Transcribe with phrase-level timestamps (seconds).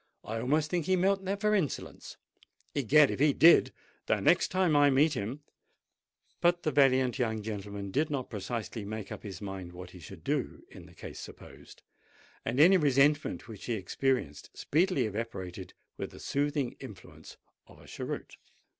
[0.23, 2.17] I almost think he meant that for insolence.
[2.73, 3.11] Egad!
[3.11, 3.71] if he did,
[4.07, 5.41] the next time I meet him——"
[6.41, 10.23] But the valiant young gentleman did not precisely make up his mind what he should
[10.23, 11.83] do, in the case supposed:
[12.43, 17.37] and any resentment which he experienced, speedily evaporated with the soothing influence
[17.67, 18.37] of a cheroot.